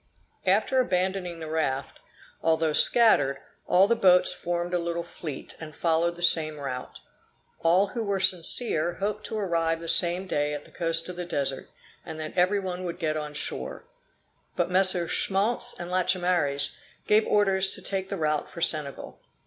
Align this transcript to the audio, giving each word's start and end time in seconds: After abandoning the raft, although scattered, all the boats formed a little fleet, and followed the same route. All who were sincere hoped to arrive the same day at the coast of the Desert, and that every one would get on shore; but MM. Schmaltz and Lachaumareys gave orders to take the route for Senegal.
After 0.47 0.79
abandoning 0.79 1.39
the 1.39 1.47
raft, 1.47 1.99
although 2.41 2.73
scattered, 2.73 3.37
all 3.67 3.87
the 3.87 3.95
boats 3.95 4.33
formed 4.33 4.73
a 4.73 4.79
little 4.79 5.03
fleet, 5.03 5.55
and 5.59 5.75
followed 5.75 6.15
the 6.15 6.23
same 6.23 6.57
route. 6.57 6.99
All 7.59 7.89
who 7.89 8.03
were 8.03 8.19
sincere 8.19 8.93
hoped 8.95 9.27
to 9.27 9.37
arrive 9.37 9.79
the 9.79 9.87
same 9.87 10.25
day 10.25 10.55
at 10.55 10.65
the 10.65 10.71
coast 10.71 11.07
of 11.09 11.17
the 11.17 11.25
Desert, 11.25 11.69
and 12.03 12.19
that 12.19 12.35
every 12.35 12.59
one 12.59 12.83
would 12.83 12.97
get 12.97 13.15
on 13.15 13.35
shore; 13.35 13.83
but 14.55 14.71
MM. 14.71 15.07
Schmaltz 15.07 15.75
and 15.77 15.91
Lachaumareys 15.91 16.71
gave 17.05 17.27
orders 17.27 17.69
to 17.69 17.79
take 17.83 18.09
the 18.09 18.17
route 18.17 18.49
for 18.49 18.59
Senegal. 18.59 19.19